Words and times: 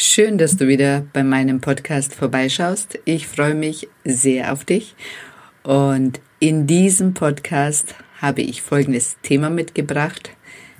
Schön, 0.00 0.38
dass 0.38 0.56
du 0.56 0.68
wieder 0.68 1.04
bei 1.12 1.24
meinem 1.24 1.60
Podcast 1.60 2.14
vorbeischaust. 2.14 3.00
Ich 3.04 3.26
freue 3.26 3.56
mich 3.56 3.88
sehr 4.04 4.52
auf 4.52 4.64
dich. 4.64 4.94
Und 5.64 6.20
in 6.38 6.68
diesem 6.68 7.14
Podcast 7.14 7.96
habe 8.22 8.42
ich 8.42 8.62
folgendes 8.62 9.16
Thema 9.24 9.50
mitgebracht. 9.50 10.30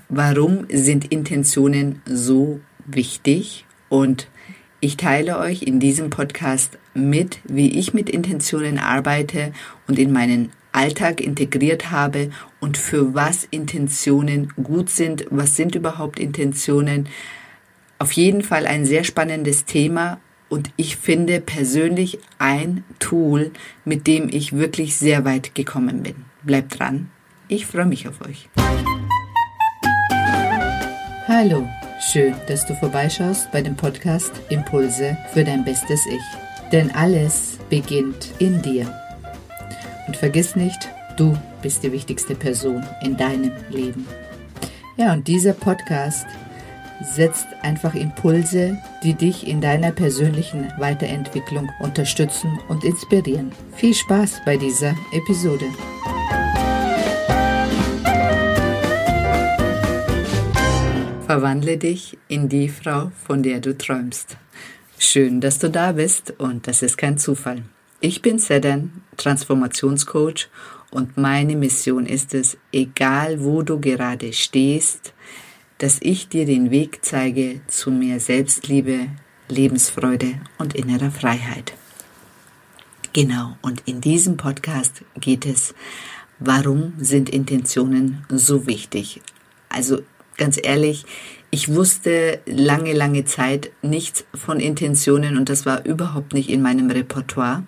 Warum 0.08 0.68
sind 0.70 1.10
Intentionen 1.10 2.00
so 2.04 2.60
wichtig? 2.86 3.66
Und 3.88 4.28
ich 4.78 4.96
teile 4.96 5.40
euch 5.40 5.62
in 5.62 5.80
diesem 5.80 6.10
Podcast 6.10 6.78
mit, 6.94 7.40
wie 7.42 7.76
ich 7.76 7.92
mit 7.92 8.08
Intentionen 8.08 8.78
arbeite 8.78 9.52
und 9.88 9.98
in 9.98 10.12
meinen 10.12 10.52
Alltag 10.70 11.20
integriert 11.20 11.90
habe 11.90 12.30
und 12.60 12.78
für 12.78 13.14
was 13.14 13.48
Intentionen 13.50 14.52
gut 14.62 14.90
sind. 14.90 15.26
Was 15.30 15.56
sind 15.56 15.74
überhaupt 15.74 16.20
Intentionen? 16.20 17.08
Auf 18.00 18.12
jeden 18.12 18.42
Fall 18.42 18.66
ein 18.66 18.84
sehr 18.84 19.02
spannendes 19.02 19.64
Thema 19.64 20.20
und 20.48 20.70
ich 20.76 20.96
finde 20.96 21.40
persönlich 21.40 22.20
ein 22.38 22.84
Tool, 23.00 23.50
mit 23.84 24.06
dem 24.06 24.28
ich 24.28 24.52
wirklich 24.52 24.96
sehr 24.96 25.24
weit 25.24 25.56
gekommen 25.56 26.04
bin. 26.04 26.14
Bleibt 26.44 26.78
dran, 26.78 27.10
ich 27.48 27.66
freue 27.66 27.86
mich 27.86 28.06
auf 28.06 28.20
euch. 28.20 28.48
Hallo, 31.26 31.68
schön, 32.00 32.34
dass 32.46 32.66
du 32.66 32.74
vorbeischaust 32.76 33.50
bei 33.50 33.62
dem 33.62 33.74
Podcast 33.74 34.30
Impulse 34.48 35.18
für 35.32 35.42
dein 35.42 35.64
bestes 35.64 36.06
Ich. 36.06 36.70
Denn 36.70 36.92
alles 36.92 37.58
beginnt 37.68 38.32
in 38.38 38.62
dir. 38.62 38.94
Und 40.06 40.16
vergiss 40.16 40.54
nicht, 40.54 40.88
du 41.16 41.36
bist 41.62 41.82
die 41.82 41.90
wichtigste 41.90 42.36
Person 42.36 42.86
in 43.02 43.16
deinem 43.16 43.50
Leben. 43.70 44.06
Ja, 44.96 45.12
und 45.12 45.26
dieser 45.26 45.52
Podcast 45.52 46.26
setzt 47.00 47.46
einfach 47.62 47.94
Impulse, 47.94 48.78
die 49.02 49.14
dich 49.14 49.46
in 49.46 49.60
deiner 49.60 49.92
persönlichen 49.92 50.72
Weiterentwicklung 50.78 51.70
unterstützen 51.80 52.58
und 52.68 52.84
inspirieren. 52.84 53.52
Viel 53.76 53.94
Spaß 53.94 54.40
bei 54.44 54.56
dieser 54.56 54.94
Episode. 55.12 55.66
Verwandle 61.26 61.76
dich 61.76 62.16
in 62.28 62.48
die 62.48 62.68
Frau, 62.68 63.12
von 63.26 63.42
der 63.42 63.60
du 63.60 63.76
träumst. 63.76 64.38
Schön, 64.98 65.40
dass 65.40 65.58
du 65.58 65.70
da 65.70 65.92
bist 65.92 66.34
und 66.38 66.66
das 66.66 66.82
ist 66.82 66.96
kein 66.96 67.18
Zufall. 67.18 67.62
Ich 68.00 68.22
bin 68.22 68.38
Sedan, 68.38 69.02
Transformationscoach 69.16 70.48
und 70.90 71.16
meine 71.16 71.54
Mission 71.54 72.06
ist 72.06 72.32
es, 72.32 72.56
egal 72.72 73.44
wo 73.44 73.62
du 73.62 73.78
gerade 73.78 74.32
stehst, 74.32 75.12
dass 75.78 75.98
ich 76.00 76.28
dir 76.28 76.44
den 76.44 76.70
Weg 76.70 77.00
zeige 77.02 77.60
zu 77.68 77.90
mehr 77.90 78.20
Selbstliebe, 78.20 79.08
Lebensfreude 79.48 80.34
und 80.58 80.74
innerer 80.74 81.10
Freiheit. 81.10 81.72
Genau, 83.12 83.56
und 83.62 83.82
in 83.86 84.00
diesem 84.00 84.36
Podcast 84.36 85.02
geht 85.18 85.46
es, 85.46 85.74
warum 86.38 86.92
sind 86.98 87.30
Intentionen 87.30 88.24
so 88.28 88.66
wichtig? 88.66 89.22
Also 89.68 90.02
ganz 90.36 90.58
ehrlich, 90.62 91.04
ich 91.50 91.74
wusste 91.74 92.40
lange, 92.44 92.92
lange 92.92 93.24
Zeit 93.24 93.70
nichts 93.80 94.24
von 94.34 94.60
Intentionen 94.60 95.38
und 95.38 95.48
das 95.48 95.64
war 95.64 95.86
überhaupt 95.86 96.34
nicht 96.34 96.50
in 96.50 96.60
meinem 96.60 96.90
Repertoire. 96.90 97.64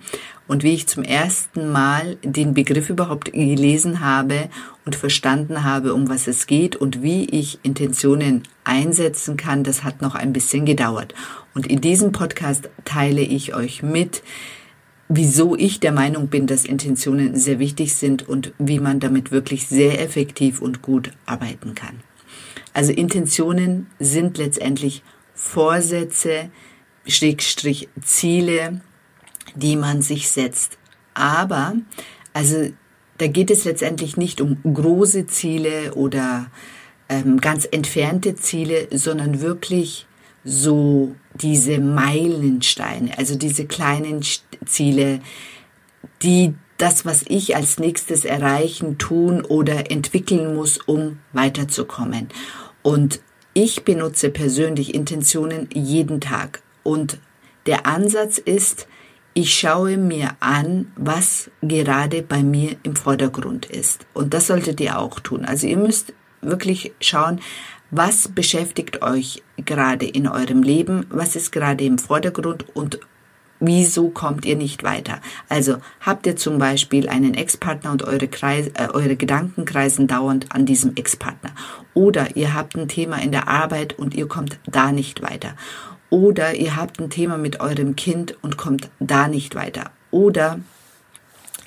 Und 0.50 0.64
wie 0.64 0.74
ich 0.74 0.88
zum 0.88 1.04
ersten 1.04 1.70
Mal 1.70 2.16
den 2.24 2.54
Begriff 2.54 2.90
überhaupt 2.90 3.32
gelesen 3.32 4.00
habe 4.00 4.50
und 4.84 4.96
verstanden 4.96 5.62
habe, 5.62 5.94
um 5.94 6.08
was 6.08 6.26
es 6.26 6.48
geht 6.48 6.74
und 6.74 7.04
wie 7.04 7.24
ich 7.26 7.60
Intentionen 7.62 8.42
einsetzen 8.64 9.36
kann, 9.36 9.62
das 9.62 9.84
hat 9.84 10.02
noch 10.02 10.16
ein 10.16 10.32
bisschen 10.32 10.64
gedauert. 10.64 11.14
Und 11.54 11.68
in 11.68 11.80
diesem 11.80 12.10
Podcast 12.10 12.68
teile 12.84 13.20
ich 13.20 13.54
euch 13.54 13.84
mit, 13.84 14.24
wieso 15.08 15.54
ich 15.54 15.78
der 15.78 15.92
Meinung 15.92 16.26
bin, 16.26 16.48
dass 16.48 16.64
Intentionen 16.64 17.36
sehr 17.36 17.60
wichtig 17.60 17.94
sind 17.94 18.28
und 18.28 18.52
wie 18.58 18.80
man 18.80 18.98
damit 18.98 19.30
wirklich 19.30 19.68
sehr 19.68 20.00
effektiv 20.02 20.60
und 20.60 20.83
gut 20.83 21.12
arbeiten 21.27 21.77
kann. 21.77 22.00
Also 22.74 22.90
Intentionen 22.90 23.86
sind 24.00 24.36
letztendlich 24.36 25.05
Vorsätze, 25.33 26.50
Schrägstrich 27.06 27.89
Ziele, 28.02 28.80
die 29.55 29.77
man 29.77 30.02
sich 30.02 30.28
setzt. 30.28 30.78
Aber, 31.14 31.74
also 32.33 32.70
da 33.18 33.27
geht 33.27 33.50
es 33.50 33.64
letztendlich 33.64 34.16
nicht 34.16 34.40
um 34.40 34.58
große 34.62 35.27
Ziele 35.27 35.94
oder 35.94 36.46
ähm, 37.08 37.40
ganz 37.40 37.68
entfernte 37.70 38.34
Ziele, 38.34 38.89
sondern 38.90 39.40
wirklich 39.40 40.06
so 40.42 41.14
diese 41.34 41.80
Meilensteine, 41.80 43.18
also 43.18 43.36
diese 43.36 43.66
kleinen 43.66 44.22
Ziele, 44.64 45.20
die 46.22 46.55
das, 46.78 47.05
was 47.05 47.24
ich 47.28 47.56
als 47.56 47.78
nächstes 47.78 48.24
erreichen, 48.24 48.96
tun 48.96 49.42
oder 49.44 49.90
entwickeln 49.90 50.55
muss, 50.55 50.78
um 50.78 51.18
weiterzukommen. 51.34 52.28
Und 52.83 53.20
ich 53.52 53.84
benutze 53.84 54.30
persönlich 54.30 54.94
Intentionen 54.94 55.68
jeden 55.74 56.20
Tag. 56.20 56.62
Und 56.83 57.18
der 57.66 57.86
Ansatz 57.86 58.39
ist, 58.39 58.86
ich 59.35 59.55
schaue 59.55 59.96
mir 59.96 60.36
an, 60.41 60.92
was 60.96 61.51
gerade 61.63 62.23
bei 62.23 62.42
mir 62.42 62.77
im 62.83 62.96
Vordergrund 62.96 63.67
ist. 63.67 64.07
Und 64.13 64.35
das 64.35 64.48
solltet 64.48 64.80
ihr 64.80 64.98
auch 64.98 65.20
tun. 65.20 65.45
Also 65.45 65.67
ihr 65.67 65.79
müsst 65.79 66.13
wirklich 66.41 66.92
schauen, 67.01 67.40
was 67.90 68.29
beschäftigt 68.29 69.02
euch 69.02 69.42
gerade 69.57 70.07
in 70.07 70.29
eurem 70.29 70.63
Leben, 70.63 71.07
was 71.11 71.36
ist 71.36 71.51
gerade 71.52 71.85
im 71.85 71.98
Vordergrund 71.98 72.64
und 72.74 73.01
wieso 73.58 74.08
kommt 74.08 74.46
ihr 74.46 74.57
nicht 74.57 74.83
weiter? 74.83 75.20
Also 75.48 75.77
habt 76.01 76.27
ihr 76.27 76.36
zum 76.36 76.58
Beispiel 76.58 77.08
einen 77.08 77.35
Ex-Partner 77.35 77.90
und 77.92 78.02
eure, 78.02 78.29
Kreis, 78.29 78.69
äh, 78.74 78.89
eure 78.92 79.17
Gedanken 79.17 79.64
kreisen 79.64 80.07
dauernd 80.07 80.46
an 80.55 80.67
diesem 80.67 80.95
Ex-Partner. 80.96 81.51
Oder 81.92 82.36
ihr 82.36 82.55
habt 82.55 82.77
ein 82.77 82.89
Thema 82.89 83.20
in 83.20 83.33
der 83.33 83.48
Arbeit 83.48 83.98
und 83.98 84.14
ihr 84.14 84.29
kommt 84.29 84.58
da 84.67 84.92
nicht 84.92 85.23
weiter. 85.23 85.55
Oder 86.10 86.54
ihr 86.54 86.76
habt 86.76 87.00
ein 87.00 87.08
Thema 87.08 87.38
mit 87.38 87.60
eurem 87.60 87.96
Kind 87.96 88.36
und 88.42 88.56
kommt 88.56 88.90
da 88.98 89.28
nicht 89.28 89.54
weiter. 89.54 89.90
Oder 90.10 90.60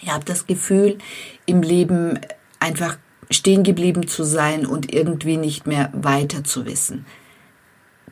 ihr 0.02 0.14
habt 0.14 0.30
das 0.30 0.46
Gefühl, 0.46 0.98
im 1.46 1.62
Leben 1.62 2.20
einfach 2.60 2.98
stehen 3.32 3.64
geblieben 3.64 4.08
zu 4.08 4.24
sein 4.24 4.66
und 4.66 4.94
irgendwie 4.94 5.38
nicht 5.38 5.66
mehr 5.66 5.90
weiter 5.94 6.44
zu 6.44 6.66
wissen. 6.66 7.06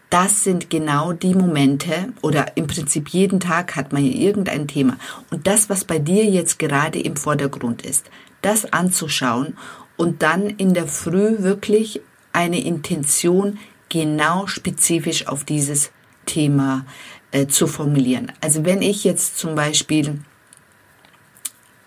Das 0.09 0.43
sind 0.43 0.69
genau 0.69 1.13
die 1.13 1.35
Momente 1.35 2.11
oder 2.21 2.57
im 2.57 2.67
Prinzip 2.67 3.09
jeden 3.09 3.39
Tag 3.39 3.77
hat 3.77 3.93
man 3.93 4.03
irgendein 4.03 4.67
Thema. 4.67 4.97
Und 5.29 5.47
das, 5.47 5.69
was 5.69 5.85
bei 5.85 5.99
dir 5.99 6.25
jetzt 6.25 6.59
gerade 6.59 6.99
im 6.99 7.15
Vordergrund 7.15 7.83
ist, 7.83 8.09
das 8.41 8.73
anzuschauen 8.73 9.57
und 9.95 10.21
dann 10.21 10.49
in 10.49 10.73
der 10.73 10.87
Früh 10.87 11.43
wirklich 11.43 12.01
eine 12.33 12.61
Intention 12.61 13.59
genau 13.87 14.47
spezifisch 14.47 15.27
auf 15.27 15.45
dieses 15.45 15.91
Thema 16.31 16.85
äh, 17.31 17.47
zu 17.47 17.67
formulieren. 17.67 18.31
Also 18.39 18.63
wenn 18.63 18.81
ich 18.81 19.03
jetzt 19.03 19.37
zum 19.37 19.53
Beispiel, 19.53 20.21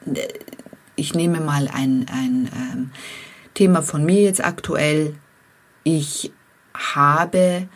äh, 0.06 0.28
ich 0.96 1.14
nehme 1.14 1.40
mal 1.40 1.68
ein, 1.68 2.06
ein 2.12 2.50
ähm, 2.54 2.90
Thema 3.54 3.80
von 3.80 4.04
mir 4.04 4.20
jetzt 4.20 4.44
aktuell, 4.44 5.14
ich 5.82 6.30
habe, 6.74 7.68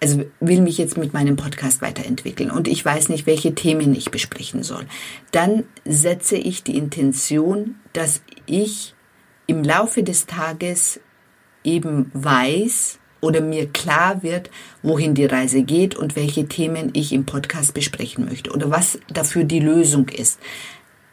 also 0.00 0.24
will 0.40 0.62
mich 0.62 0.78
jetzt 0.78 0.96
mit 0.96 1.12
meinem 1.12 1.36
Podcast 1.36 1.82
weiterentwickeln 1.82 2.50
und 2.50 2.68
ich 2.68 2.82
weiß 2.82 3.10
nicht, 3.10 3.26
welche 3.26 3.54
Themen 3.54 3.94
ich 3.94 4.10
besprechen 4.10 4.62
soll, 4.62 4.86
dann 5.30 5.64
setze 5.84 6.36
ich 6.36 6.62
die 6.64 6.78
Intention, 6.78 7.76
dass 7.92 8.22
ich 8.46 8.94
im 9.46 9.62
Laufe 9.62 10.02
des 10.02 10.24
Tages 10.24 11.00
eben 11.64 12.10
weiß, 12.14 12.98
oder 13.22 13.40
mir 13.40 13.68
klar 13.68 14.22
wird, 14.22 14.50
wohin 14.82 15.14
die 15.14 15.24
Reise 15.24 15.62
geht 15.62 15.94
und 15.94 16.16
welche 16.16 16.46
Themen 16.46 16.90
ich 16.92 17.14
im 17.14 17.24
Podcast 17.24 17.72
besprechen 17.72 18.26
möchte 18.26 18.50
oder 18.50 18.70
was 18.70 18.98
dafür 19.10 19.44
die 19.44 19.60
Lösung 19.60 20.10
ist. 20.10 20.38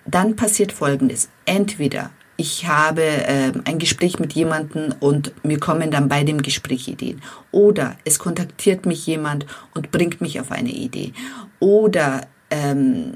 Dann 0.05 0.35
passiert 0.35 0.73
Folgendes. 0.73 1.29
Entweder 1.45 2.09
ich 2.35 2.67
habe 2.67 3.03
äh, 3.03 3.51
ein 3.65 3.79
Gespräch 3.79 4.17
mit 4.17 4.33
jemandem 4.33 4.95
und 4.99 5.33
mir 5.43 5.59
kommen 5.59 5.91
dann 5.91 6.09
bei 6.09 6.23
dem 6.23 6.41
Gespräch 6.41 6.87
Ideen. 6.87 7.21
Oder 7.51 7.97
es 8.05 8.17
kontaktiert 8.17 8.85
mich 8.85 9.05
jemand 9.05 9.45
und 9.75 9.91
bringt 9.91 10.19
mich 10.21 10.39
auf 10.39 10.51
eine 10.51 10.71
Idee. 10.71 11.13
Oder 11.59 12.27
ähm, 12.49 13.15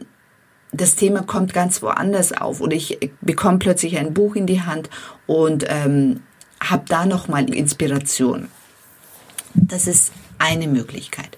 das 0.73 0.95
Thema 0.95 1.23
kommt 1.23 1.53
ganz 1.53 1.81
woanders 1.81 2.33
auf. 2.33 2.59
Oder 2.59 2.75
ich 2.75 2.99
bekomme 3.21 3.59
plötzlich 3.59 3.97
ein 3.97 4.13
Buch 4.13 4.35
in 4.35 4.45
die 4.45 4.61
Hand 4.61 4.89
und 5.25 5.65
ähm, 5.69 6.19
habe 6.59 6.83
da 6.87 7.05
nochmal 7.05 7.51
Inspiration. 7.53 8.49
Das 9.55 9.87
ist 9.87 10.11
eine 10.39 10.67
Möglichkeit. 10.67 11.37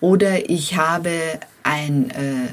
Oder 0.00 0.50
ich 0.50 0.76
habe 0.76 1.12
ein 1.62 2.10
äh, 2.10 2.48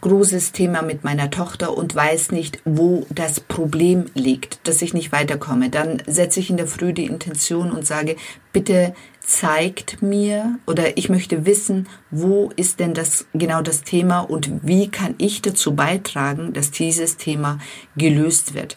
großes 0.00 0.52
Thema 0.52 0.82
mit 0.82 1.02
meiner 1.02 1.30
Tochter 1.30 1.76
und 1.76 1.94
weiß 1.94 2.30
nicht, 2.30 2.60
wo 2.64 3.06
das 3.10 3.40
Problem 3.40 4.06
liegt, 4.14 4.66
dass 4.68 4.82
ich 4.82 4.94
nicht 4.94 5.10
weiterkomme. 5.10 5.68
Dann 5.68 6.02
setze 6.06 6.40
ich 6.40 6.48
in 6.48 6.56
der 6.56 6.68
Früh 6.68 6.92
die 6.92 7.06
Intention 7.06 7.72
und 7.72 7.86
sage, 7.86 8.16
bitte 8.52 8.94
zeigt 9.20 10.02
mir 10.02 10.60
oder 10.66 10.96
ich 10.96 11.08
möchte 11.08 11.44
wissen, 11.44 11.88
wo 12.12 12.52
ist 12.54 12.78
denn 12.78 12.94
das 12.94 13.26
genau 13.34 13.62
das 13.62 13.82
Thema 13.82 14.20
und 14.20 14.50
wie 14.62 14.88
kann 14.88 15.16
ich 15.18 15.42
dazu 15.42 15.74
beitragen, 15.74 16.52
dass 16.52 16.70
dieses 16.70 17.16
Thema 17.16 17.58
gelöst 17.96 18.54
wird. 18.54 18.76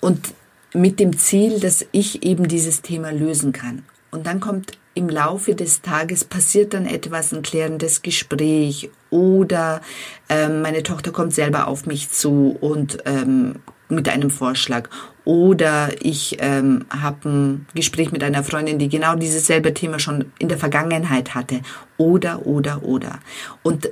Und 0.00 0.34
mit 0.72 1.00
dem 1.00 1.18
Ziel, 1.18 1.58
dass 1.58 1.84
ich 1.90 2.22
eben 2.22 2.46
dieses 2.46 2.82
Thema 2.82 3.10
lösen 3.10 3.50
kann. 3.52 3.82
Und 4.10 4.26
dann 4.26 4.40
kommt 4.40 4.72
im 4.94 5.08
Laufe 5.08 5.54
des 5.54 5.82
Tages 5.82 6.24
passiert 6.24 6.74
dann 6.74 6.86
etwas, 6.86 7.32
ein 7.32 7.42
klärendes 7.42 8.02
Gespräch. 8.02 8.90
Oder 9.10 9.80
ähm, 10.28 10.62
meine 10.62 10.82
Tochter 10.82 11.12
kommt 11.12 11.34
selber 11.34 11.68
auf 11.68 11.86
mich 11.86 12.10
zu 12.10 12.56
und 12.60 12.98
ähm, 13.06 13.56
mit 13.88 14.08
einem 14.08 14.30
Vorschlag. 14.30 14.88
Oder 15.24 15.90
ich 16.00 16.38
ähm, 16.40 16.86
habe 16.90 17.28
ein 17.28 17.66
Gespräch 17.74 18.12
mit 18.12 18.24
einer 18.24 18.42
Freundin, 18.42 18.78
die 18.78 18.88
genau 18.88 19.14
dieses 19.14 19.46
selbe 19.46 19.74
Thema 19.74 19.98
schon 19.98 20.32
in 20.38 20.48
der 20.48 20.58
Vergangenheit 20.58 21.34
hatte. 21.34 21.60
Oder 21.96 22.46
oder 22.46 22.82
oder. 22.82 23.20
Und 23.62 23.90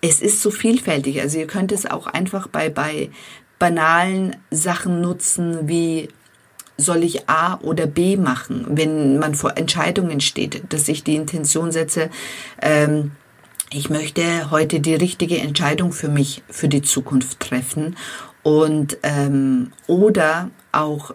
es 0.00 0.20
ist 0.20 0.42
so 0.42 0.50
vielfältig. 0.50 1.20
Also 1.20 1.38
ihr 1.38 1.46
könnt 1.46 1.72
es 1.72 1.86
auch 1.86 2.06
einfach 2.06 2.48
bei 2.48 2.68
bei 2.68 3.10
banalen 3.58 4.36
Sachen 4.50 5.00
nutzen 5.00 5.68
wie 5.68 6.08
soll 6.82 7.02
ich 7.02 7.28
A 7.28 7.58
oder 7.62 7.86
B 7.86 8.16
machen, 8.16 8.66
wenn 8.68 9.18
man 9.18 9.34
vor 9.34 9.56
Entscheidungen 9.56 10.20
steht, 10.20 10.62
dass 10.72 10.88
ich 10.88 11.04
die 11.04 11.16
Intention 11.16 11.72
setze, 11.72 12.10
ähm, 12.60 13.12
ich 13.74 13.88
möchte 13.88 14.50
heute 14.50 14.80
die 14.80 14.94
richtige 14.94 15.38
Entscheidung 15.38 15.92
für 15.92 16.08
mich, 16.08 16.42
für 16.50 16.68
die 16.68 16.82
Zukunft 16.82 17.40
treffen 17.40 17.96
und 18.42 18.98
ähm, 19.02 19.72
oder 19.86 20.50
auch 20.72 21.14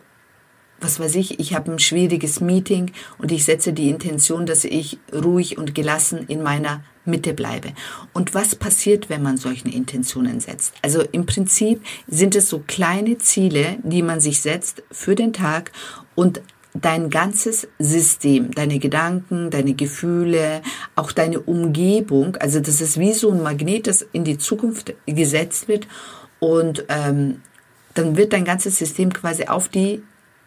was 0.79 0.99
weiß 0.99 1.15
ich, 1.15 1.39
ich 1.39 1.55
habe 1.55 1.71
ein 1.71 1.79
schwieriges 1.79 2.39
Meeting 2.39 2.91
und 3.17 3.31
ich 3.31 3.45
setze 3.45 3.73
die 3.73 3.89
Intention, 3.89 4.45
dass 4.45 4.63
ich 4.63 4.99
ruhig 5.13 5.57
und 5.57 5.75
gelassen 5.75 6.25
in 6.27 6.43
meiner 6.43 6.83
Mitte 7.05 7.33
bleibe. 7.33 7.69
Und 8.13 8.33
was 8.33 8.55
passiert, 8.55 9.09
wenn 9.09 9.23
man 9.23 9.37
solche 9.37 9.69
Intentionen 9.69 10.39
setzt? 10.39 10.73
Also 10.81 11.01
im 11.11 11.25
Prinzip 11.25 11.81
sind 12.07 12.35
es 12.35 12.49
so 12.49 12.63
kleine 12.67 13.17
Ziele, 13.17 13.77
die 13.83 14.03
man 14.03 14.19
sich 14.19 14.41
setzt 14.41 14.83
für 14.91 15.15
den 15.15 15.33
Tag 15.33 15.71
und 16.15 16.41
dein 16.73 17.09
ganzes 17.09 17.67
System, 17.79 18.51
deine 18.51 18.77
Gedanken, 18.77 19.49
deine 19.49 19.73
Gefühle, 19.73 20.61
auch 20.95 21.11
deine 21.11 21.39
Umgebung, 21.39 22.35
also 22.35 22.59
das 22.59 22.81
ist 22.81 22.99
wie 22.99 23.13
so 23.13 23.31
ein 23.31 23.41
Magnet, 23.41 23.87
das 23.87 24.05
in 24.11 24.23
die 24.23 24.37
Zukunft 24.37 24.93
gesetzt 25.07 25.67
wird 25.67 25.87
und 26.39 26.85
ähm, 26.89 27.41
dann 27.95 28.15
wird 28.15 28.33
dein 28.33 28.45
ganzes 28.45 28.77
System 28.77 29.11
quasi 29.11 29.45
auf 29.45 29.69
die 29.69 30.03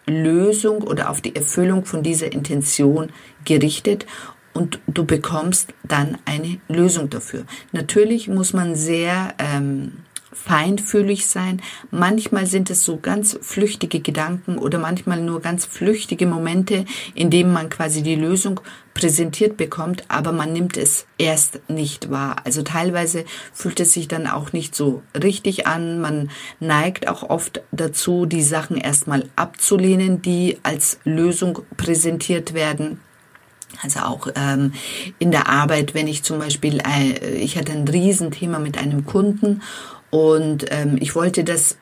Lösung 0.07 0.83
oder 0.83 1.11
auf 1.11 1.21
die 1.21 1.35
Erfüllung 1.37 1.85
von 1.85 2.03
dieser 2.03 2.33
Intention 2.33 3.11
gerichtet 3.45 4.07
und 4.53 4.81
du 4.87 5.05
bekommst 5.05 5.73
dann 5.85 6.19
eine 6.25 6.61
Lösung 6.69 7.11
dafür. 7.11 7.45
Natürlich 7.73 8.29
muss 8.29 8.53
man 8.53 8.75
sehr 8.75 9.35
ähm, 9.39 9.93
feinfühlig 10.33 11.27
sein. 11.27 11.61
Manchmal 11.91 12.47
sind 12.47 12.71
es 12.71 12.85
so 12.85 12.99
ganz 12.99 13.39
flüchtige 13.43 14.01
Gedanken 14.01 14.59
oder 14.59 14.79
manchmal 14.79 15.21
nur 15.21 15.41
ganz 15.41 15.65
flüchtige 15.65 16.27
Momente, 16.27 16.85
in 17.15 17.31
denen 17.31 17.53
man 17.53 17.69
quasi 17.69 18.03
die 18.03 18.15
Lösung 18.15 18.61
präsentiert 18.95 19.57
bekommt, 19.57 20.05
aber 20.09 20.33
man 20.33 20.53
nimmt 20.53 20.77
es 20.77 21.07
erst 21.17 21.61
nicht 21.69 22.11
wahr. 22.11 22.37
Also 22.45 22.63
teilweise 22.63 23.25
fühlt 23.53 23.81
es 23.81 23.93
sich 23.93 24.09
dann 24.09 24.27
auch 24.27 24.53
nicht 24.53 24.75
so 24.75 25.03
richtig 25.21 25.67
an. 25.67 26.01
Man 26.01 26.31
neigt 26.59 27.09
auch 27.09 27.23
oft 27.23 27.63
dazu, 27.73 28.27
die 28.27 28.43
Sachen 28.43 28.77
erstmal 28.77 29.29
abzulehnen, 29.37 30.23
die 30.23 30.59
als 30.63 30.99
Lösung 31.05 31.61
präsentiert 31.77 32.53
werden. 32.53 33.01
Also 33.83 34.01
auch 34.01 34.29
ähm, 34.35 34.73
in 35.19 35.31
der 35.31 35.49
Arbeit, 35.49 35.95
wenn 35.95 36.09
ich 36.09 36.23
zum 36.23 36.39
Beispiel, 36.39 36.81
äh, 36.81 37.35
ich 37.37 37.57
hatte 37.57 37.73
ein 37.73 37.89
Riesenthema 37.89 38.59
mit 38.59 38.77
einem 38.77 39.07
Kunden 39.07 39.63
und 40.11 40.67
ähm, 40.71 40.97
ich 41.01 41.15
wollte 41.15 41.45
das 41.45 41.77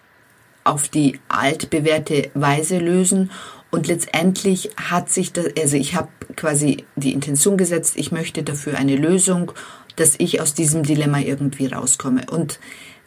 auf 0.65 0.89
die 0.89 1.19
altbewährte 1.29 2.31
Weise 2.35 2.79
lösen 2.79 3.31
und 3.71 3.87
letztendlich 3.87 4.71
hat 4.77 5.11
sich 5.11 5.33
das, 5.33 5.47
also 5.59 5.77
ich 5.77 5.95
habe 5.95 6.09
quasi 6.37 6.85
die 6.97 7.13
Intention 7.13 7.57
gesetzt, 7.57 7.95
ich 7.97 8.13
möchte 8.13 8.43
dafür 8.43 8.79
eine 8.79 8.97
Lösung, 8.97 9.53
dass 9.97 10.15
ich 10.19 10.41
aus 10.41 10.55
diesem 10.55 10.85
Dilemma 10.85 11.21
irgendwie 11.21 11.67
rauskomme. 11.67 12.23
Und 12.31 12.61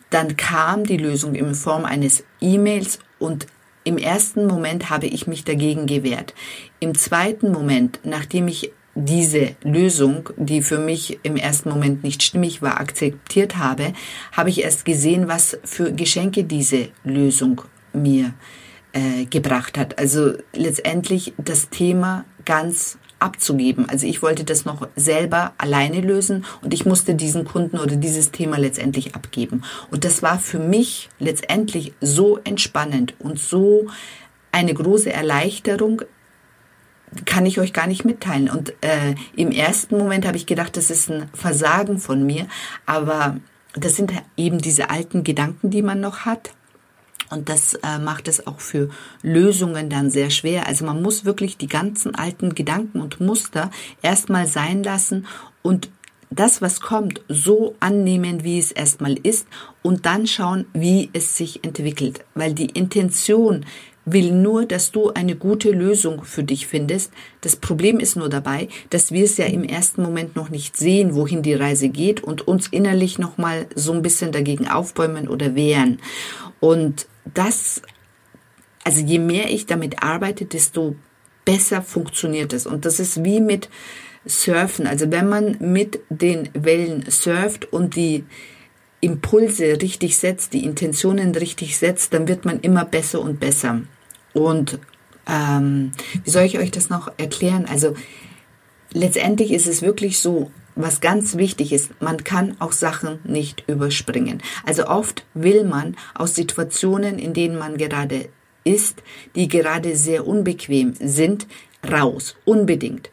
dann 0.09 0.37
kam 0.37 0.83
die 0.83 0.97
Lösung 0.97 1.35
in 1.35 1.55
Form 1.55 1.85
eines 1.85 2.23
E-Mails 2.41 2.99
und 3.17 3.47
im 3.83 3.97
ersten 3.97 4.45
Moment 4.45 4.89
habe 4.91 5.07
ich 5.07 5.25
mich 5.25 5.43
dagegen 5.43 5.87
gewehrt. 5.87 6.35
Im 6.79 6.95
zweiten 6.95 7.51
Moment, 7.51 7.99
nachdem 8.03 8.47
ich 8.47 8.71
diese 8.95 9.55
Lösung, 9.63 10.29
die 10.37 10.61
für 10.61 10.77
mich 10.77 11.19
im 11.23 11.37
ersten 11.37 11.69
Moment 11.69 12.03
nicht 12.03 12.23
stimmig 12.23 12.61
war, 12.61 12.79
akzeptiert 12.79 13.57
habe, 13.57 13.93
habe 14.31 14.49
ich 14.49 14.63
erst 14.63 14.85
gesehen, 14.85 15.27
was 15.27 15.57
für 15.63 15.93
Geschenke 15.93 16.43
diese 16.43 16.89
Lösung 17.03 17.61
mir 17.93 18.33
äh, 18.93 19.25
gebracht 19.25 19.77
hat. 19.77 19.97
Also 19.97 20.33
letztendlich 20.53 21.33
das 21.37 21.69
Thema 21.69 22.25
ganz 22.43 22.97
abzugeben. 23.19 23.87
Also 23.87 24.07
ich 24.07 24.21
wollte 24.21 24.43
das 24.43 24.65
noch 24.65 24.87
selber 24.95 25.53
alleine 25.57 26.01
lösen 26.01 26.43
und 26.61 26.73
ich 26.73 26.85
musste 26.85 27.13
diesen 27.13 27.45
Kunden 27.45 27.77
oder 27.77 27.95
dieses 27.95 28.31
Thema 28.31 28.57
letztendlich 28.57 29.15
abgeben. 29.15 29.63
Und 29.91 30.03
das 30.03 30.23
war 30.23 30.39
für 30.39 30.59
mich 30.59 31.09
letztendlich 31.19 31.93
so 32.01 32.39
entspannend 32.43 33.13
und 33.19 33.39
so 33.39 33.87
eine 34.51 34.73
große 34.73 35.13
Erleichterung, 35.13 36.01
kann 37.25 37.45
ich 37.45 37.59
euch 37.59 37.73
gar 37.73 37.87
nicht 37.87 38.05
mitteilen. 38.05 38.49
Und 38.49 38.73
äh, 38.81 39.15
im 39.35 39.51
ersten 39.51 39.97
Moment 39.97 40.25
habe 40.25 40.37
ich 40.37 40.45
gedacht, 40.45 40.77
das 40.77 40.89
ist 40.89 41.09
ein 41.09 41.29
Versagen 41.33 41.99
von 41.99 42.25
mir, 42.25 42.47
aber 42.85 43.37
das 43.73 43.95
sind 43.95 44.11
eben 44.37 44.59
diese 44.59 44.89
alten 44.89 45.23
Gedanken, 45.23 45.69
die 45.69 45.81
man 45.81 45.99
noch 45.99 46.19
hat. 46.19 46.51
Und 47.29 47.47
das 47.47 47.75
äh, 47.75 47.97
macht 47.97 48.27
es 48.27 48.45
auch 48.45 48.59
für 48.59 48.89
Lösungen 49.21 49.89
dann 49.89 50.09
sehr 50.09 50.29
schwer. 50.29 50.67
Also 50.67 50.85
man 50.85 51.01
muss 51.01 51.23
wirklich 51.23 51.57
die 51.57 51.67
ganzen 51.67 52.13
alten 52.13 52.55
Gedanken 52.55 52.99
und 52.99 53.21
Muster 53.21 53.71
erstmal 54.01 54.47
sein 54.47 54.83
lassen 54.83 55.25
und 55.61 55.89
das, 56.31 56.61
was 56.61 56.79
kommt, 56.79 57.21
so 57.27 57.75
annehmen, 57.81 58.43
wie 58.43 58.57
es 58.57 58.71
erstmal 58.71 59.15
ist 59.15 59.47
und 59.81 60.05
dann 60.05 60.27
schauen, 60.27 60.65
wie 60.73 61.09
es 61.11 61.35
sich 61.35 61.63
entwickelt. 61.63 62.23
Weil 62.35 62.53
die 62.53 62.67
Intention 62.67 63.65
will 64.05 64.31
nur, 64.31 64.65
dass 64.65 64.91
du 64.91 65.11
eine 65.11 65.35
gute 65.35 65.71
Lösung 65.71 66.23
für 66.23 66.43
dich 66.43 66.67
findest. 66.67 67.11
Das 67.41 67.55
Problem 67.55 67.99
ist 67.99 68.15
nur 68.15 68.29
dabei, 68.29 68.67
dass 68.89 69.11
wir 69.11 69.23
es 69.23 69.37
ja 69.37 69.45
im 69.45 69.63
ersten 69.63 70.01
Moment 70.01 70.35
noch 70.35 70.49
nicht 70.49 70.75
sehen, 70.75 71.15
wohin 71.15 71.43
die 71.43 71.53
Reise 71.53 71.89
geht 71.89 72.23
und 72.23 72.47
uns 72.47 72.67
innerlich 72.67 73.19
nochmal 73.19 73.67
so 73.75 73.93
ein 73.93 74.01
bisschen 74.01 74.31
dagegen 74.31 74.67
aufbäumen 74.67 75.27
oder 75.27 75.55
wehren. 75.55 75.99
Und 76.59 77.07
das, 77.33 77.81
also 78.83 79.01
je 79.01 79.19
mehr 79.19 79.49
ich 79.49 79.65
damit 79.65 80.01
arbeite, 80.03 80.45
desto 80.45 80.95
besser 81.45 81.81
funktioniert 81.81 82.53
es. 82.53 82.65
Und 82.65 82.85
das 82.85 82.99
ist 82.99 83.23
wie 83.23 83.41
mit 83.41 83.69
Surfen. 84.25 84.87
Also 84.87 85.11
wenn 85.11 85.29
man 85.29 85.57
mit 85.59 85.99
den 86.09 86.49
Wellen 86.53 87.05
surft 87.09 87.71
und 87.71 87.95
die 87.95 88.23
Impulse 89.01 89.81
richtig 89.81 90.17
setzt, 90.17 90.53
die 90.53 90.63
Intentionen 90.63 91.33
richtig 91.35 91.77
setzt, 91.77 92.13
dann 92.13 92.27
wird 92.27 92.45
man 92.45 92.59
immer 92.59 92.85
besser 92.85 93.19
und 93.19 93.39
besser. 93.39 93.81
Und 94.33 94.79
ähm, 95.27 95.91
wie 96.23 96.29
soll 96.29 96.43
ich 96.43 96.59
euch 96.59 96.71
das 96.71 96.89
noch 96.89 97.11
erklären? 97.17 97.65
Also 97.65 97.95
letztendlich 98.93 99.51
ist 99.51 99.67
es 99.67 99.81
wirklich 99.81 100.19
so, 100.19 100.51
was 100.75 101.01
ganz 101.01 101.35
wichtig 101.35 101.73
ist, 101.73 102.01
man 102.01 102.23
kann 102.23 102.55
auch 102.59 102.71
Sachen 102.71 103.19
nicht 103.23 103.63
überspringen. 103.67 104.41
Also 104.65 104.87
oft 104.87 105.25
will 105.33 105.65
man 105.65 105.97
aus 106.13 106.35
Situationen, 106.35 107.19
in 107.19 107.33
denen 107.33 107.57
man 107.57 107.77
gerade 107.77 108.29
ist, 108.63 109.03
die 109.35 109.47
gerade 109.47 109.95
sehr 109.95 110.27
unbequem 110.27 110.93
sind, 110.99 111.47
raus, 111.89 112.35
unbedingt 112.45 113.09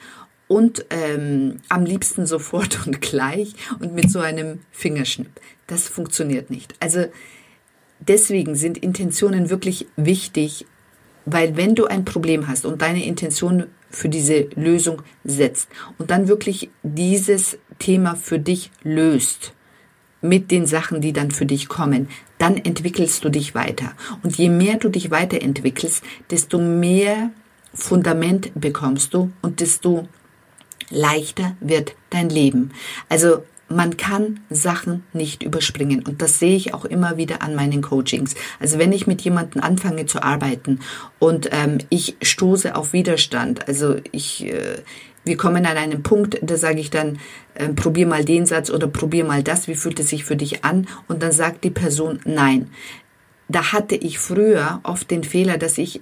und 0.48 0.86
ähm, 0.90 1.58
am 1.68 1.84
liebsten 1.84 2.26
sofort 2.26 2.86
und 2.86 3.00
gleich 3.00 3.54
und 3.78 3.94
mit 3.94 4.10
so 4.10 4.20
einem 4.20 4.60
Fingerschnipp. 4.72 5.30
Das 5.66 5.88
funktioniert 5.88 6.50
nicht. 6.50 6.74
Also 6.80 7.04
deswegen 8.00 8.54
sind 8.54 8.78
Intentionen 8.78 9.50
wirklich 9.50 9.86
wichtig, 9.96 10.66
weil 11.26 11.56
wenn 11.56 11.74
du 11.74 11.86
ein 11.86 12.04
Problem 12.04 12.48
hast 12.48 12.64
und 12.64 12.80
deine 12.80 13.04
Intention 13.04 13.66
für 13.90 14.08
diese 14.08 14.48
Lösung 14.54 15.02
setzt 15.24 15.68
und 15.98 16.10
dann 16.10 16.28
wirklich 16.28 16.70
dieses 16.82 17.58
Thema 17.78 18.16
für 18.16 18.38
dich 18.38 18.70
löst, 18.82 19.52
mit 20.20 20.50
den 20.50 20.66
Sachen, 20.66 21.00
die 21.00 21.12
dann 21.12 21.30
für 21.30 21.46
dich 21.46 21.68
kommen, 21.68 22.08
dann 22.38 22.56
entwickelst 22.56 23.24
du 23.24 23.28
dich 23.28 23.54
weiter. 23.54 23.92
Und 24.22 24.36
je 24.36 24.48
mehr 24.48 24.76
du 24.76 24.88
dich 24.88 25.10
weiterentwickelst, 25.10 26.02
desto 26.30 26.58
mehr 26.58 27.30
Fundament 27.72 28.50
bekommst 28.54 29.14
du 29.14 29.30
und 29.42 29.60
desto 29.60 30.08
leichter 30.90 31.56
wird 31.60 31.94
dein 32.10 32.28
Leben. 32.28 32.72
Also 33.08 33.42
man 33.68 33.96
kann 33.96 34.40
Sachen 34.50 35.04
nicht 35.12 35.42
überspringen. 35.42 36.02
Und 36.02 36.22
das 36.22 36.38
sehe 36.38 36.56
ich 36.56 36.74
auch 36.74 36.84
immer 36.84 37.16
wieder 37.16 37.42
an 37.42 37.54
meinen 37.54 37.82
Coachings. 37.82 38.34
Also 38.60 38.78
wenn 38.78 38.92
ich 38.92 39.06
mit 39.06 39.20
jemandem 39.22 39.62
anfange 39.62 40.06
zu 40.06 40.22
arbeiten 40.22 40.80
und 41.18 41.48
ähm, 41.52 41.78
ich 41.90 42.16
stoße 42.22 42.74
auf 42.74 42.92
Widerstand, 42.92 43.68
also 43.68 43.96
ich, 44.10 44.46
äh, 44.46 44.78
wir 45.24 45.36
kommen 45.36 45.66
an 45.66 45.76
einen 45.76 46.02
Punkt, 46.02 46.38
da 46.40 46.56
sage 46.56 46.80
ich 46.80 46.90
dann, 46.90 47.18
äh, 47.54 47.68
probier 47.68 48.06
mal 48.06 48.24
den 48.24 48.46
Satz 48.46 48.70
oder 48.70 48.86
probier 48.86 49.24
mal 49.24 49.42
das, 49.42 49.68
wie 49.68 49.74
fühlt 49.74 50.00
es 50.00 50.08
sich 50.08 50.24
für 50.24 50.36
dich 50.36 50.64
an? 50.64 50.88
Und 51.06 51.22
dann 51.22 51.32
sagt 51.32 51.64
die 51.64 51.70
Person 51.70 52.20
nein. 52.24 52.70
Da 53.48 53.72
hatte 53.72 53.96
ich 53.96 54.18
früher 54.18 54.80
oft 54.82 55.10
den 55.10 55.24
Fehler, 55.24 55.58
dass 55.58 55.78
ich, 55.78 56.00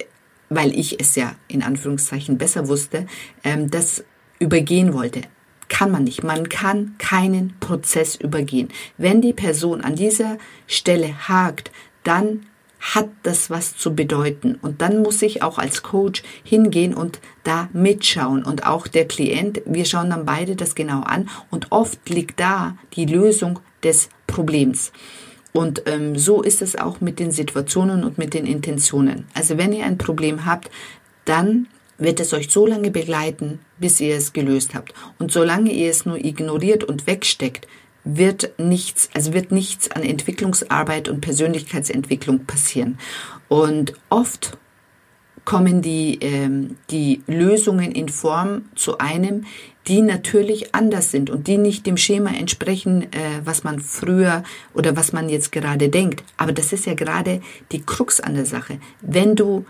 weil 0.49 0.77
ich 0.77 0.99
es 1.01 1.15
ja 1.15 1.35
in 1.49 1.63
Anführungszeichen 1.63 2.37
besser 2.37 2.69
wusste, 2.69 3.07
ähm, 3.43 3.69
das 3.69 4.03
übergehen 4.39 4.93
wollte 4.93 5.21
kann 5.69 5.91
man 5.91 6.03
nicht. 6.03 6.23
Man 6.23 6.49
kann 6.49 6.95
keinen 6.97 7.55
Prozess 7.59 8.15
übergehen. 8.15 8.69
Wenn 8.97 9.21
die 9.21 9.33
Person 9.33 9.81
an 9.81 9.95
dieser 9.95 10.37
Stelle 10.65 11.27
hakt, 11.27 11.71
dann 12.03 12.45
hat 12.79 13.09
das 13.23 13.49
was 13.49 13.75
zu 13.75 13.95
bedeuten. 13.95 14.55
Und 14.61 14.81
dann 14.81 15.01
muss 15.01 15.21
ich 15.21 15.41
auch 15.41 15.57
als 15.57 15.83
Coach 15.83 16.23
hingehen 16.43 16.93
und 16.93 17.19
da 17.43 17.69
mitschauen. 17.73 18.43
Und 18.43 18.65
auch 18.67 18.87
der 18.87 19.07
Klient, 19.07 19.61
wir 19.65 19.85
schauen 19.85 20.11
dann 20.11 20.25
beide 20.25 20.55
das 20.55 20.75
genau 20.75 21.01
an. 21.01 21.29
Und 21.49 21.71
oft 21.71 22.07
liegt 22.09 22.39
da 22.39 22.77
die 22.93 23.05
Lösung 23.05 23.59
des 23.83 24.09
Problems. 24.27 24.91
Und 25.53 25.83
ähm, 25.87 26.15
so 26.17 26.43
ist 26.43 26.61
es 26.61 26.75
auch 26.75 27.01
mit 27.01 27.19
den 27.19 27.31
Situationen 27.31 28.03
und 28.03 28.19
mit 28.19 28.35
den 28.35 28.45
Intentionen. 28.45 29.25
Also 29.33 29.57
wenn 29.57 29.73
ihr 29.73 29.85
ein 29.85 29.97
Problem 29.97 30.45
habt, 30.45 30.69
dann 31.25 31.67
wird 31.97 32.19
es 32.19 32.33
euch 32.33 32.49
so 32.49 32.65
lange 32.65 32.91
begleiten, 32.91 33.59
bis 33.79 33.99
ihr 33.99 34.15
es 34.15 34.33
gelöst 34.33 34.75
habt. 34.75 34.93
Und 35.19 35.31
solange 35.31 35.71
ihr 35.71 35.89
es 35.89 36.05
nur 36.05 36.17
ignoriert 36.17 36.83
und 36.83 37.07
wegsteckt, 37.07 37.67
wird 38.03 38.57
nichts, 38.57 39.09
also 39.13 39.33
wird 39.33 39.51
nichts 39.51 39.91
an 39.91 40.03
Entwicklungsarbeit 40.03 41.09
und 41.09 41.21
Persönlichkeitsentwicklung 41.21 42.45
passieren. 42.45 42.97
Und 43.49 43.93
oft 44.09 44.57
kommen 45.43 45.81
die, 45.81 46.19
ähm, 46.21 46.75
die 46.89 47.21
Lösungen 47.27 47.91
in 47.91 48.09
Form 48.09 48.63
zu 48.75 48.97
einem, 48.97 49.45
die 49.87 50.01
natürlich 50.01 50.75
anders 50.75 51.11
sind 51.11 51.29
und 51.29 51.47
die 51.47 51.57
nicht 51.57 51.85
dem 51.85 51.95
Schema 51.95 52.31
entsprechen, 52.31 53.03
äh, 53.13 53.41
was 53.45 53.63
man 53.63 53.79
früher 53.79 54.43
oder 54.73 54.97
was 54.97 55.13
man 55.13 55.29
jetzt 55.29 55.53
gerade 55.53 55.87
denkt. 55.87 56.23
Aber 56.35 56.51
das 56.51 56.73
ist 56.73 56.85
ja 56.85 56.93
gerade 56.93 57.41
die 57.71 57.81
Krux 57.81 58.19
an 58.19 58.35
der 58.35 58.45
Sache. 58.45 58.79
Wenn 59.01 59.35
du 59.35 59.65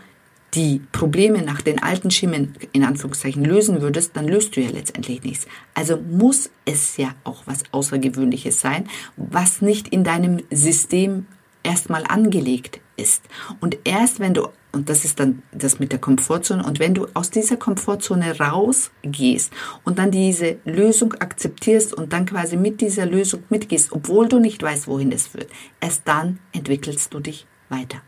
die 0.54 0.80
Probleme 0.92 1.42
nach 1.42 1.60
den 1.60 1.82
alten 1.82 2.10
Schemen 2.10 2.54
in 2.72 2.84
Anführungszeichen 2.84 3.44
lösen 3.44 3.82
würdest, 3.82 4.16
dann 4.16 4.26
löst 4.26 4.56
du 4.56 4.60
ja 4.60 4.70
letztendlich 4.70 5.22
nichts. 5.22 5.46
Also 5.74 5.98
muss 5.98 6.50
es 6.64 6.96
ja 6.96 7.14
auch 7.24 7.42
was 7.46 7.64
Außergewöhnliches 7.70 8.60
sein, 8.60 8.88
was 9.16 9.60
nicht 9.60 9.88
in 9.88 10.04
deinem 10.04 10.42
System 10.50 11.26
erstmal 11.62 12.04
angelegt 12.08 12.80
ist. 12.96 13.22
Und 13.60 13.78
erst 13.84 14.20
wenn 14.20 14.34
du, 14.34 14.48
und 14.72 14.88
das 14.88 15.04
ist 15.04 15.20
dann 15.20 15.42
das 15.52 15.78
mit 15.78 15.92
der 15.92 15.98
Komfortzone, 15.98 16.64
und 16.64 16.78
wenn 16.78 16.94
du 16.94 17.06
aus 17.12 17.30
dieser 17.30 17.56
Komfortzone 17.56 18.38
rausgehst 18.38 19.52
und 19.84 19.98
dann 19.98 20.10
diese 20.10 20.56
Lösung 20.64 21.14
akzeptierst 21.14 21.92
und 21.92 22.12
dann 22.12 22.24
quasi 22.24 22.56
mit 22.56 22.80
dieser 22.80 23.04
Lösung 23.04 23.42
mitgehst, 23.50 23.92
obwohl 23.92 24.28
du 24.28 24.38
nicht 24.38 24.62
weißt, 24.62 24.88
wohin 24.88 25.12
es 25.12 25.26
führt, 25.26 25.50
erst 25.80 26.02
dann 26.06 26.38
entwickelst 26.52 27.12
du 27.12 27.20
dich 27.20 27.46
weiter. 27.68 28.00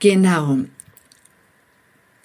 Genau. 0.00 0.58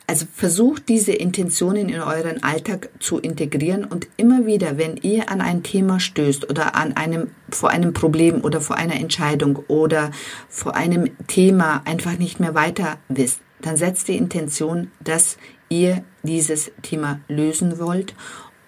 Also 0.09 0.25
versucht 0.33 0.89
diese 0.89 1.11
Intentionen 1.11 1.87
in 1.87 2.01
euren 2.01 2.41
Alltag 2.41 2.89
zu 2.99 3.19
integrieren 3.19 3.85
und 3.85 4.07
immer 4.17 4.47
wieder, 4.47 4.79
wenn 4.79 4.97
ihr 4.97 5.29
an 5.29 5.39
ein 5.39 5.61
Thema 5.61 5.99
stößt 5.99 6.49
oder 6.49 6.73
an 6.73 6.97
einem, 6.97 7.27
vor 7.51 7.69
einem 7.69 7.93
Problem 7.93 8.43
oder 8.43 8.59
vor 8.59 8.75
einer 8.75 8.95
Entscheidung 8.95 9.57
oder 9.67 10.09
vor 10.49 10.75
einem 10.75 11.11
Thema 11.27 11.83
einfach 11.85 12.17
nicht 12.17 12.39
mehr 12.39 12.55
weiter 12.55 12.97
wisst, 13.07 13.41
dann 13.61 13.77
setzt 13.77 14.07
die 14.07 14.17
Intention, 14.17 14.89
dass 14.99 15.37
ihr 15.69 16.03
dieses 16.23 16.71
Thema 16.81 17.19
lösen 17.27 17.77
wollt 17.77 18.15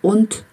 und 0.04 0.46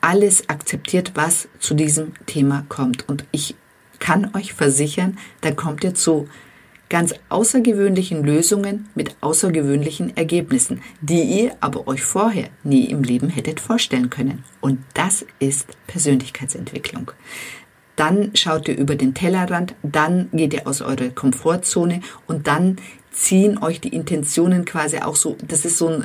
alles 0.00 0.48
akzeptiert, 0.48 1.10
was 1.16 1.48
zu 1.58 1.74
diesem 1.74 2.12
Thema 2.26 2.64
kommt. 2.68 3.08
Und 3.08 3.24
ich 3.32 3.56
kann 3.98 4.30
euch 4.36 4.54
versichern, 4.54 5.18
dann 5.40 5.56
kommt 5.56 5.82
ihr 5.82 5.94
zu 5.94 6.28
ganz 6.88 7.14
außergewöhnlichen 7.28 8.22
Lösungen 8.24 8.88
mit 8.94 9.16
außergewöhnlichen 9.20 10.16
Ergebnissen, 10.16 10.82
die 11.00 11.22
ihr 11.22 11.56
aber 11.60 11.88
euch 11.88 12.02
vorher 12.02 12.48
nie 12.62 12.84
im 12.84 13.02
Leben 13.02 13.28
hättet 13.28 13.60
vorstellen 13.60 14.10
können. 14.10 14.44
Und 14.60 14.78
das 14.94 15.26
ist 15.38 15.68
Persönlichkeitsentwicklung. 15.86 17.10
Dann 17.96 18.32
schaut 18.34 18.68
ihr 18.68 18.76
über 18.76 18.94
den 18.94 19.14
Tellerrand, 19.14 19.74
dann 19.82 20.28
geht 20.32 20.52
ihr 20.52 20.66
aus 20.66 20.82
eurer 20.82 21.08
Komfortzone 21.08 22.02
und 22.26 22.46
dann 22.46 22.76
ziehen 23.10 23.56
euch 23.62 23.80
die 23.80 23.88
Intentionen 23.88 24.66
quasi 24.66 24.98
auch 24.98 25.16
so, 25.16 25.36
das 25.48 25.64
ist 25.64 25.78
so 25.78 25.88
ein, 25.88 26.04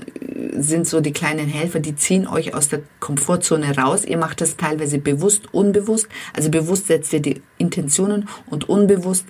sind 0.58 0.88
so 0.88 1.02
die 1.02 1.12
kleinen 1.12 1.48
Helfer, 1.48 1.82
die 1.82 1.96
ziehen 1.96 2.26
euch 2.26 2.54
aus 2.54 2.70
der 2.70 2.82
Komfortzone 3.02 3.78
raus. 3.78 4.06
Ihr 4.06 4.18
macht 4.18 4.40
das 4.40 4.56
teilweise 4.56 4.98
bewusst, 4.98 5.54
unbewusst. 5.54 6.08
Also 6.34 6.50
bewusst 6.50 6.88
setzt 6.88 7.12
ihr 7.12 7.20
die 7.20 7.42
Intentionen 7.58 8.30
und 8.50 8.70
unbewusst 8.70 9.26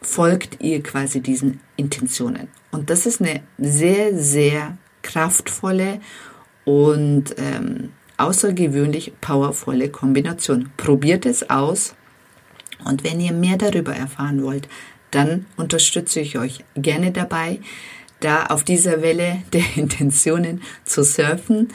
folgt 0.00 0.62
ihr 0.62 0.82
quasi 0.82 1.20
diesen 1.20 1.60
Intentionen. 1.76 2.48
Und 2.70 2.90
das 2.90 3.06
ist 3.06 3.20
eine 3.20 3.42
sehr, 3.58 4.16
sehr 4.16 4.76
kraftvolle 5.02 6.00
und 6.64 7.34
ähm, 7.38 7.90
außergewöhnlich 8.18 9.12
powervolle 9.20 9.88
Kombination. 9.88 10.70
Probiert 10.76 11.24
es 11.24 11.48
aus 11.48 11.94
und 12.84 13.04
wenn 13.04 13.20
ihr 13.20 13.32
mehr 13.32 13.56
darüber 13.56 13.94
erfahren 13.94 14.42
wollt, 14.42 14.68
dann 15.10 15.46
unterstütze 15.56 16.20
ich 16.20 16.38
euch 16.38 16.64
gerne 16.74 17.12
dabei, 17.12 17.60
da 18.20 18.46
auf 18.46 18.64
dieser 18.64 19.02
Welle 19.02 19.42
der 19.52 19.64
Intentionen 19.76 20.62
zu 20.84 21.02
surfen. 21.02 21.68